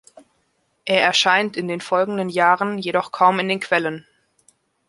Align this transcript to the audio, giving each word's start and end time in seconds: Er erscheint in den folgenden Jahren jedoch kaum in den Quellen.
Er 0.83 0.99
erscheint 1.03 1.55
in 1.55 1.67
den 1.67 1.79
folgenden 1.79 2.29
Jahren 2.29 2.79
jedoch 2.79 3.11
kaum 3.11 3.37
in 3.37 3.47
den 3.49 3.59
Quellen. 3.59 4.07